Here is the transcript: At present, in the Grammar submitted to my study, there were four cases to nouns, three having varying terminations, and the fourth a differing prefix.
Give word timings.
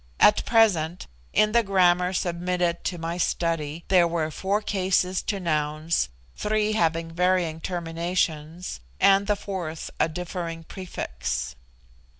At 0.19 0.43
present, 0.45 1.05
in 1.31 1.51
the 1.51 1.61
Grammar 1.61 2.11
submitted 2.11 2.83
to 2.85 2.97
my 2.97 3.19
study, 3.19 3.85
there 3.89 4.07
were 4.07 4.31
four 4.31 4.59
cases 4.59 5.21
to 5.21 5.39
nouns, 5.39 6.09
three 6.35 6.71
having 6.71 7.11
varying 7.11 7.61
terminations, 7.61 8.79
and 8.99 9.27
the 9.27 9.35
fourth 9.35 9.91
a 9.99 10.09
differing 10.09 10.63
prefix. 10.63 11.55